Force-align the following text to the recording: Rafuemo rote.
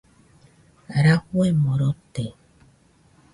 Rafuemo 1.03 1.71
rote. 1.81 2.25